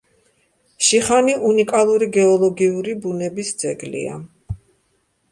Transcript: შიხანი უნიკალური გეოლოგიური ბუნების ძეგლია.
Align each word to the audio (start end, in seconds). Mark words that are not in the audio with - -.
შიხანი 0.85 1.33
უნიკალური 1.49 2.07
გეოლოგიური 2.15 2.95
ბუნების 3.03 3.51
ძეგლია. 3.65 4.15